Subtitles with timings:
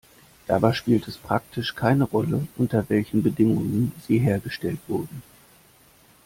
[0.47, 5.21] Dabei spielt es praktisch keine Rolle, unter welchen Bedingungen sie hergestellt wurden.